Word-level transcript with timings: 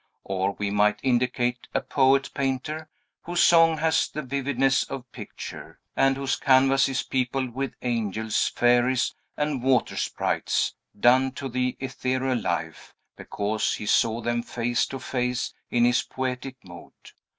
Or 0.23 0.53
we 0.53 0.71
might 0.71 0.99
indicate 1.03 1.67
a 1.75 1.79
poet 1.81 2.31
painter, 2.33 2.89
whose 3.21 3.43
song 3.43 3.77
has 3.77 4.09
the 4.09 4.23
vividness 4.23 4.83
of 4.85 5.11
picture, 5.11 5.79
and 5.95 6.17
whose 6.17 6.37
canvas 6.37 6.89
is 6.89 7.03
peopled 7.03 7.53
with 7.53 7.75
angels, 7.83 8.47
fairies, 8.47 9.13
and 9.37 9.61
water 9.61 9.95
sprites, 9.95 10.73
done 10.99 11.33
to 11.33 11.47
the 11.47 11.77
ethereal 11.79 12.39
life, 12.39 12.95
because 13.15 13.75
he 13.75 13.85
saw 13.85 14.21
them 14.21 14.41
face 14.41 14.87
to 14.87 14.97
face 14.97 15.53
in 15.69 15.85
his 15.85 16.01
poetic 16.01 16.55
mood. 16.65 16.93